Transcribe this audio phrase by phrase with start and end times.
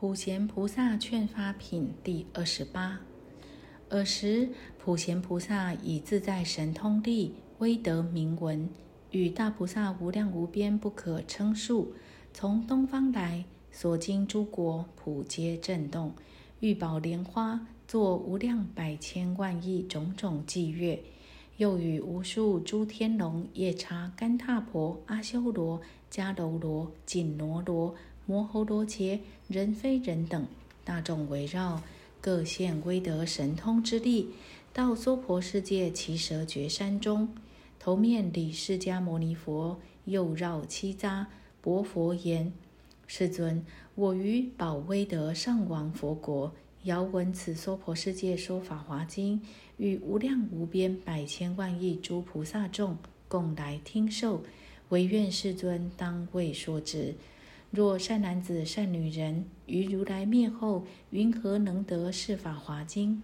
[0.00, 3.00] 普贤菩萨劝发品第二十八。
[3.90, 4.48] 尔时，
[4.78, 8.70] 普贤菩萨以自在神通力，威德名闻，
[9.10, 11.94] 与大菩萨无量无边不可称数，
[12.32, 16.12] 从东方来，所经诸国，普皆震动，
[16.60, 21.02] 玉宝莲花，作无量百千万亿种种伎乐，
[21.56, 27.96] 又与无数诸天龙、夜叉、干闼婆、阿修罗、迦楼罗、紧罗罗。
[28.28, 29.18] 摩诃罗伽、
[29.48, 30.46] 人非人等
[30.84, 31.82] 大众围绕，
[32.20, 34.28] 各现威德神通之力，
[34.70, 37.30] 到娑婆世界奇蛇绝山中，
[37.80, 41.24] 头面礼释迦牟尼佛，右绕七匝，
[41.62, 42.52] 薄佛言
[43.08, 43.64] ：“世尊，
[43.94, 46.52] 我于宝威德上王佛国，
[46.82, 49.40] 遥闻此娑婆世界说法华经，
[49.78, 54.42] 与无量无边百千万亿诸菩萨众共来听受，
[54.90, 57.14] 唯愿世尊当为说之。”
[57.70, 63.22] 若善男子、善女人于如来灭后，云何能得是法华经？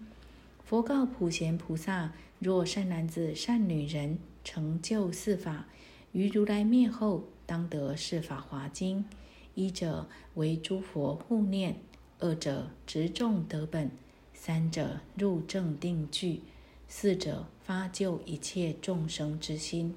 [0.62, 5.66] 佛告普贤菩萨：若善男子、善女人成就四法，
[6.12, 9.06] 于如来灭后，当得是法华经。
[9.54, 11.76] 一者为诸佛护念，
[12.18, 13.90] 二者执众得本，
[14.34, 16.42] 三者入正定具，
[16.86, 19.94] 四者发救一切众生之心。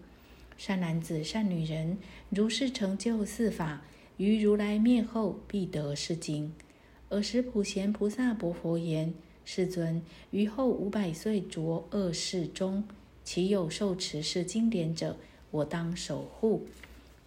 [0.58, 1.98] 善男子、善女人
[2.30, 3.82] 如是成就四法。
[4.18, 6.52] 于如来灭后，必得是经。
[7.10, 9.14] 尔时普贤菩萨薄佛言
[9.46, 10.02] ：“世尊，
[10.32, 12.84] 于后五百岁浊恶世中，
[13.23, 15.16] 其有受持是经典者，
[15.52, 16.66] 我当守护，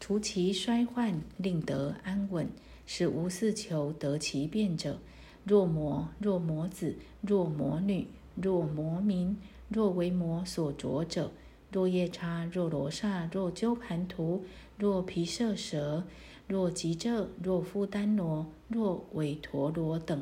[0.00, 2.48] 除其衰患，令得安稳，
[2.86, 4.98] 使无四求得其变者。
[5.44, 9.36] 若魔，若魔子，若魔女，若魔民，
[9.68, 11.30] 若为魔所着者，
[11.70, 14.42] 若夜叉，若罗刹，若鸠盘荼，
[14.76, 16.02] 若毗舍蛇。”
[16.50, 20.20] 若吉者，若夫丹罗，若韦陀罗等，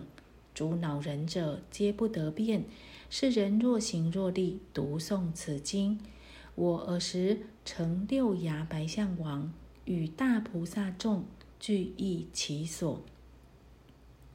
[0.53, 2.67] 诸恼人者，皆不得变。
[3.09, 5.99] 世人若行若立，读诵此经，
[6.55, 9.51] 我尔时成六牙白象王，
[9.87, 11.25] 与大菩萨众
[11.59, 13.01] 俱诣其所，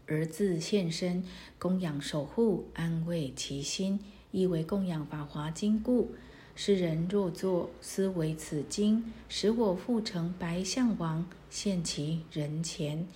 [0.08, 1.24] 而自现身，
[1.60, 4.00] 供养守护，安慰其心，
[4.32, 6.10] 亦为供养法华经故。
[6.56, 13.08] 世人若作思维此经，使我复成白象王，现其人前。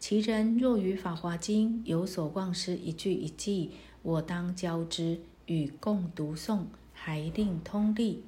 [0.00, 3.70] 其人若于法华经有所忘失一句一记，
[4.02, 8.24] 我当教之，与共读诵，还令通利。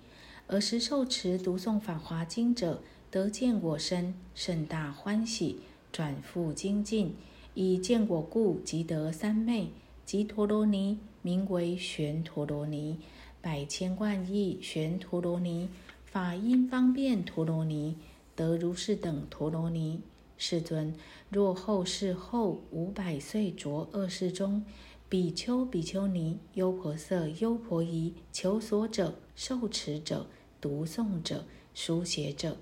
[0.47, 5.59] 尔时受持读诵法华经者，得见我身，甚大欢喜，
[5.91, 7.17] 转复精进。
[7.55, 9.71] 以见我故，即得三昧。
[10.05, 12.99] 即陀罗尼，名为玄陀罗尼。
[13.43, 15.69] 百千万亿玄陀罗尼，
[16.05, 17.97] 法音方便陀罗尼，
[18.37, 20.01] 得如是等陀罗尼。
[20.39, 20.95] 世尊，
[21.31, 24.63] 若后世后五百岁着恶世中，
[25.09, 30.27] 比丘、比丘尼、优婆塞、优婆夷，求索者、受持者、
[30.61, 32.59] 读诵者、书写者，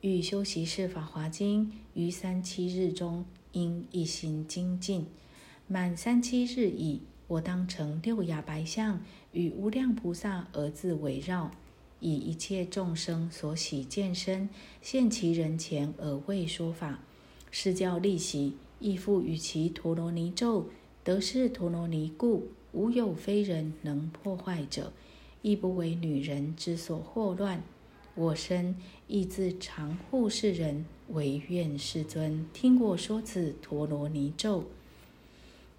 [0.00, 5.06] 欲修习是法华经，于三七日中，应一心精进，
[5.66, 7.02] 满三七日已。
[7.28, 9.02] 我当成六牙白象，
[9.32, 11.50] 与无量菩萨而自围绕，
[12.02, 14.50] 以一切众生所喜见身，
[14.82, 16.98] 现其人前而为说法。
[17.50, 20.66] 是教利息，亦复与其陀罗尼咒，
[21.04, 24.92] 得是陀罗尼故，无有非人能破坏者，
[25.42, 27.62] 亦不为女人之所惑乱。
[28.14, 28.74] 我身
[29.06, 34.64] 亦自常护世人，唯愿世尊听我说此陀罗尼咒。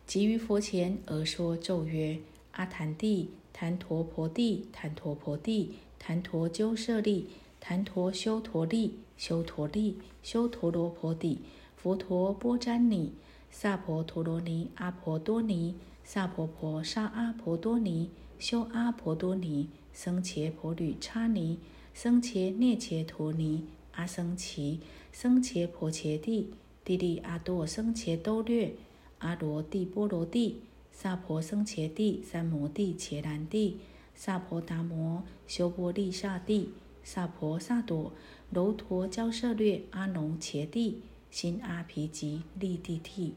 [0.08, 2.20] 即于佛前而说咒曰
[2.54, 5.74] ：“阿檀帝、檀陀婆帝、檀陀婆帝、
[6.06, 7.30] 檀陀鸠舍利、
[7.62, 11.40] 檀陀修陀利、修陀利、修陀罗婆帝、
[11.78, 13.14] 佛陀波迦尼、
[13.50, 21.58] 萨婆陀罗尼、阿婆多尼、萨婆婆沙阿婆多尼、修阿婆多尼、僧伽婆吕叉尼、
[21.94, 23.64] 僧伽涅伽陀尼、
[23.94, 24.80] 阿僧祇、
[25.14, 26.54] 僧伽婆伽帝、
[26.84, 28.76] 帝利阿多僧伽兜略。”
[29.20, 33.78] 阿罗帝、波罗帝、萨婆僧伽帝、三摩地、伽蓝帝、
[34.16, 36.72] 萨婆达摩、修波利萨帝、
[37.04, 38.14] 萨婆萨朵、
[38.52, 43.34] 楼陀交舍略、阿农伽帝、新阿毗吉利帝帝。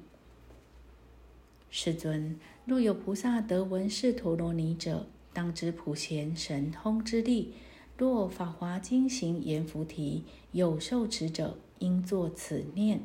[1.71, 7.53] 世尊，若有菩萨得闻是陀罗尼者，当知普贤神通之力。
[7.99, 13.01] 若法华经行言菩提，有受持者，应作此念。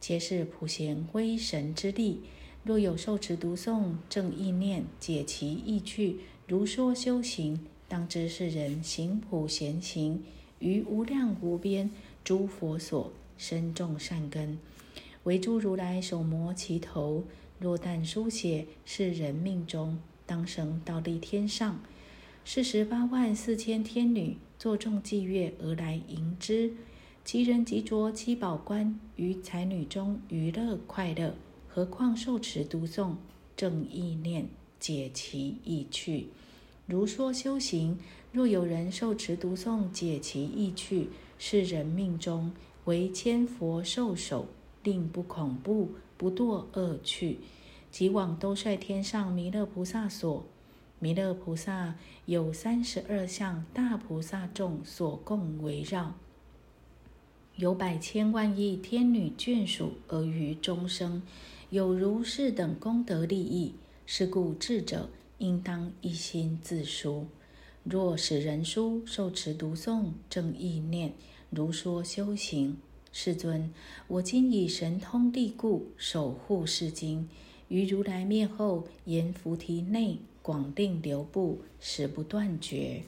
[0.00, 2.22] 皆是普贤威神之力。
[2.64, 6.20] 若有受持读诵正意念，解其意趣，
[6.50, 10.24] 如说修行，当知是人行普贤行，
[10.58, 11.88] 于无量无边
[12.24, 14.58] 诸佛所深种善根。
[15.22, 17.22] 唯诸如来手摩其头。
[17.60, 21.78] 若但书写是人命中，当生倒立天上。
[22.44, 26.72] 四十八万四千天女坐众祭乐而来迎之。
[27.24, 31.36] 其人即着七宝冠于才女中娱乐快乐，
[31.68, 33.14] 何况受持读诵
[33.56, 34.48] 正意念，
[34.80, 36.26] 解其意趣。
[36.86, 37.96] 如说修行，
[38.32, 42.52] 若有人受持读诵解其意趣，是人命中
[42.86, 44.48] 为千佛受手，
[44.82, 47.38] 令不恐怖，不堕恶趣，
[47.92, 50.44] 即往兜率天上弥勒菩萨所。
[50.98, 51.94] 弥勒菩萨
[52.26, 56.14] 有三十二相大菩萨众所共围绕。
[57.56, 61.22] 有百千万亿天女眷属，而于众生
[61.70, 63.74] 有如是等功德利益。
[64.12, 65.08] 是故智者
[65.38, 67.28] 应当一心自书。
[67.84, 71.12] 若使人书受持读诵正意念，
[71.48, 72.76] 如说修行。
[73.12, 73.72] 世尊，
[74.08, 77.28] 我今以神通力故守护是经，
[77.68, 83.04] 于如来灭后，言菩提内广定流布，实不断绝。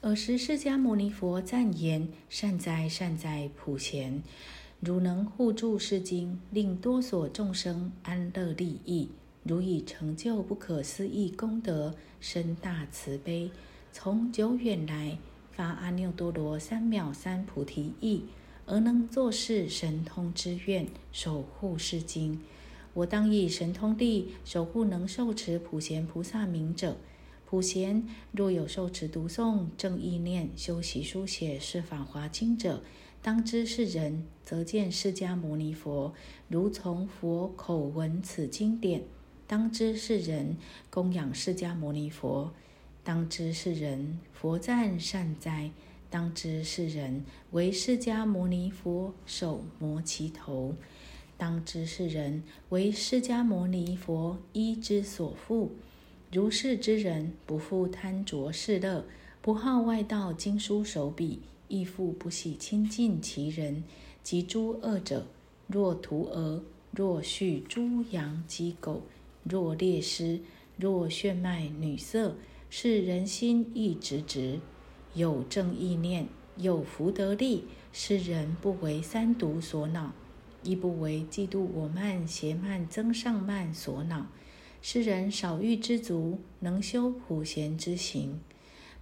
[0.00, 4.20] 尔时，释迦牟尼佛赞言：“善哉，善哉，普贤！
[4.80, 9.08] 汝能护助是经，令多所众生安乐利益，
[9.42, 13.50] 如以成就不可思议功德，深大慈悲，
[13.92, 15.18] 从久远来
[15.50, 18.24] 发阿耨多罗三藐三菩提意，
[18.66, 22.40] 而能作是神通之愿，守护是经。
[22.92, 26.96] 我当以神通力守护能受持普贤菩萨名者。”
[27.46, 32.80] 普贤若有受持读诵正意念修习书写是法华经者，
[33.20, 36.14] 当知是人，则见释迦牟尼佛
[36.46, 39.00] 如从佛口闻此经典；
[39.50, 40.56] 当知是人，
[40.90, 42.52] 供养释迦牟尼佛；
[43.02, 45.72] 当知是人，佛赞善哉；
[46.08, 50.76] 当知是人，为释迦牟尼佛手摩其头；
[51.36, 55.70] 当知是人，为释迦牟尼佛衣之所覆。
[56.30, 59.04] 如是之人，不复贪着世乐，
[59.42, 63.82] 不好外道经书手笔，亦复不喜亲近其人
[64.22, 65.26] 及诸恶者。
[65.66, 66.62] 若屠鹅，
[66.92, 69.02] 若畜猪羊鸡狗，
[69.42, 70.40] 若猎师，
[70.76, 72.36] 若炫卖女色，
[72.68, 74.60] 是人心亦直直，
[75.14, 80.12] 有正意念，有福德力，是人不为三毒所恼，
[80.62, 84.26] 亦不为嫉妒我慢邪慢增上慢所恼。
[84.82, 88.40] 世人少欲知足，能修普贤之行。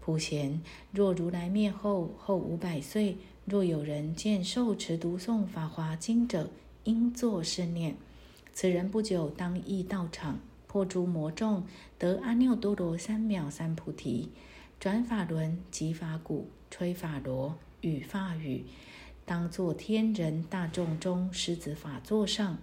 [0.00, 0.62] 普贤，
[0.93, 6.50] 若如来灭后后五百岁，若有人见受持读诵法华经者，
[6.84, 7.96] 应作是念：
[8.60, 11.64] 此人不久当诣道场，破诸魔众，
[11.96, 14.31] 得阿耨多罗三藐三菩提。
[14.81, 18.64] 转法轮，击法鼓，吹法螺，语法语，
[19.25, 22.58] 当作天人大众中狮子法座上。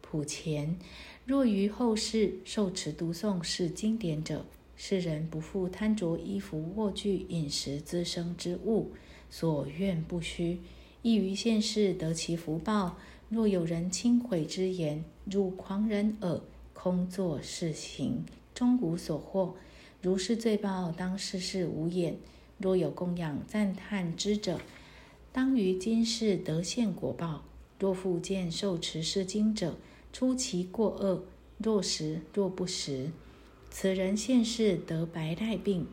[0.00, 0.78] 普贤。
[1.26, 8.92] 若于后世受持读诵是经典者，世人不复贪着衣服、卧具、饮食、滋生之物，
[9.28, 10.60] 所愿不虚；
[11.02, 12.96] 亦于现世得其福报。
[13.30, 16.40] 若有人轻毁之言，入狂人耳，
[16.72, 19.54] 空作是行，终无所获。
[20.02, 22.16] 如是罪报，当世世无眼。
[22.58, 24.60] 若有供养赞叹之者，
[25.32, 27.44] 当于今世得现果报。
[27.78, 29.76] 若复见受持是经者，
[30.12, 31.22] 出其过恶，
[31.58, 33.12] 若实若不实，
[33.70, 35.84] 此人现世得白带病；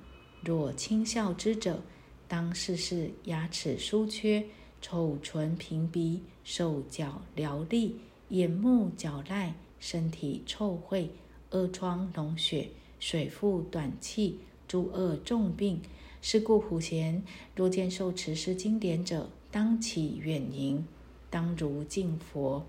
[0.44, 1.84] 若轻笑之者，
[2.28, 4.46] 当世世牙齿疏缺，
[4.82, 7.96] 丑唇平鼻，手脚寥厉，
[8.30, 11.08] 眼目皎赖，身体臭秽，
[11.52, 12.70] 恶疮脓血，
[13.00, 15.82] 水腹短气，诸恶重病。
[16.22, 17.24] 是故普贤
[17.56, 20.86] 若见受持是经典者，当起远迎，
[21.30, 22.66] 当如敬佛。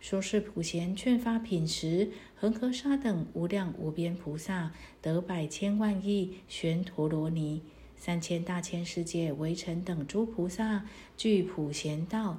[0.00, 7.62] 说是普贤劝发品时，恒河沙等无量无边菩萨得百千万亿旋陀罗尼，
[7.96, 10.86] 三千大千世界围城等诸菩萨
[11.16, 12.38] 具普贤道。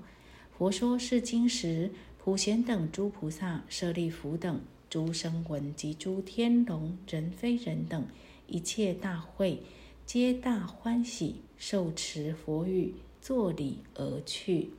[0.58, 8.06] 佛说是经时，普贤等诸菩萨舍利弗等诸声闻及诸天龙人非人等
[8.48, 9.62] 一切大会，
[10.06, 14.70] 皆大欢喜，受持佛语，作礼而去。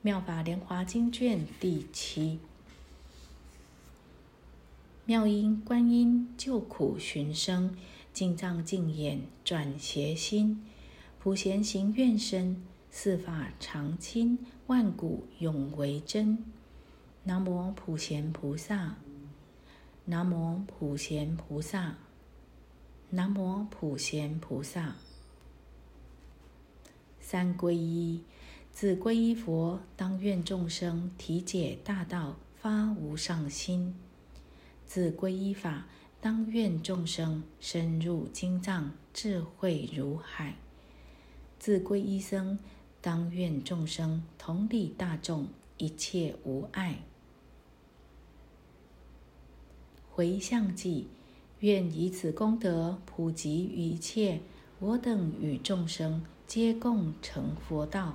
[0.00, 2.40] 妙法莲华经卷第七。
[5.04, 7.76] 妙音观音救苦寻声，
[8.12, 10.64] 净藏净眼转邪心。
[11.18, 16.44] 普贤行愿深，四法常亲，万古永为真。
[17.24, 18.96] 南无普贤菩萨，
[20.04, 21.96] 南无普贤菩萨，
[23.10, 24.96] 南无普贤菩萨。
[27.20, 28.22] 三皈依。
[28.72, 33.92] 自皈依佛，当愿众生体解大道，发无上心；
[34.86, 35.86] 自皈依法，
[36.22, 40.52] 当愿众生深入经藏，智慧如海；
[41.58, 42.60] 自皈依僧，
[43.00, 45.48] 当愿众生同理大众，
[45.78, 47.00] 一切无碍。
[50.12, 51.08] 回向记，
[51.58, 54.38] 愿以此功德普及于一切，
[54.78, 58.14] 我等与众生皆共成佛道。